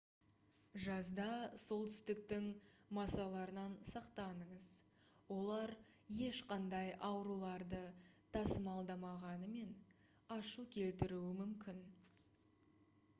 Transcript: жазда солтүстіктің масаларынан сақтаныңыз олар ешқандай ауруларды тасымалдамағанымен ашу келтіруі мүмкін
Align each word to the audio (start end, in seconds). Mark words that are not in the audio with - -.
жазда 0.83 1.25
солтүстіктің 1.63 2.47
масаларынан 2.99 3.75
сақтаныңыз 3.91 4.69
олар 5.37 5.73
ешқандай 6.31 6.89
ауруларды 7.11 7.83
тасымалдамағанымен 8.39 9.77
ашу 10.41 10.69
келтіруі 10.81 11.39
мүмкін 11.45 11.85